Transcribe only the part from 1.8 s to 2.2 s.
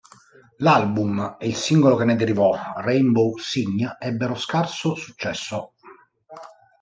che ne